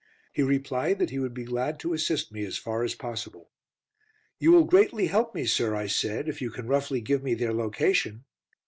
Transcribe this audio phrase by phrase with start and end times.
[0.33, 3.51] He replied that he would be glad to assist me as far as possible.
[4.39, 7.53] "You will greatly help me, sir," I said, "if you can roughly give me their
[7.53, 8.25] location."